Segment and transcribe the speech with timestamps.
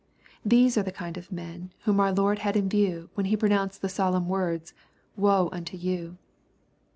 [0.55, 3.83] —These are the kind of men whom our Lord had in view when He pronounced
[3.83, 4.73] the solemn words, ^^
[5.15, 6.17] Woe, woe unto you."